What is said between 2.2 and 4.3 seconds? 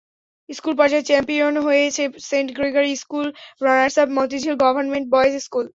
Saint Gregory high school, runners up